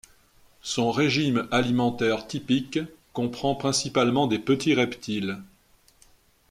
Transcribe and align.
Son 0.63 0.89
régime 0.89 1.47
alimentaire 1.51 2.25
typique 2.25 2.79
comprend 3.13 3.53
principalement 3.53 4.25
des 4.25 4.39
petits 4.39 4.73
reptiles. 4.73 5.37